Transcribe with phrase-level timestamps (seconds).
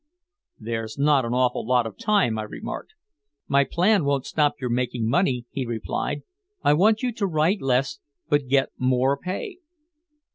[0.57, 2.93] "There's not an awful lot of time," I remarked.
[3.47, 6.23] "My plan won't stop your making money," he replied.
[6.63, 9.59] "I want you to write less, but get more pay."